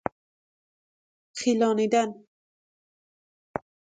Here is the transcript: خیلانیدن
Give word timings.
خیلانیدن 1.37 2.25